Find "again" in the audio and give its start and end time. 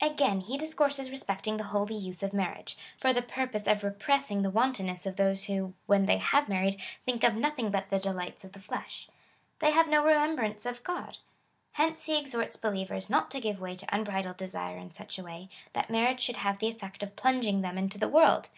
0.00-0.40